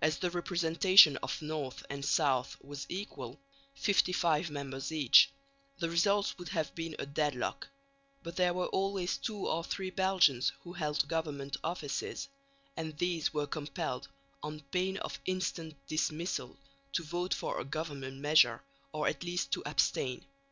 As 0.00 0.18
the 0.18 0.28
representation 0.32 1.16
of 1.18 1.40
north 1.40 1.86
and 1.88 2.04
south 2.04 2.56
was 2.62 2.84
equal, 2.88 3.38
55 3.76 4.50
members 4.50 4.90
each, 4.90 5.30
the 5.78 5.88
result 5.88 6.34
would 6.36 6.48
have 6.48 6.74
been 6.74 6.96
a 6.98 7.06
deadlock, 7.06 7.68
but 8.24 8.34
there 8.34 8.52
were 8.54 8.66
always 8.66 9.16
two 9.16 9.46
or 9.46 9.62
three 9.62 9.90
Belgians 9.90 10.50
who 10.64 10.72
held 10.72 11.06
government 11.06 11.56
offices; 11.62 12.28
and 12.76 12.98
these 12.98 13.32
were 13.32 13.46
compelled, 13.46 14.08
on 14.42 14.58
pain 14.72 14.96
of 14.96 15.20
instant 15.26 15.76
dismissal, 15.86 16.56
to 16.94 17.04
vote 17.04 17.32
for 17.32 17.60
a 17.60 17.64
government 17.64 18.16
measure 18.18 18.62
or 18.90 19.06
at 19.06 19.22
least 19.22 19.52
to 19.52 19.62
abstain. 19.64 20.26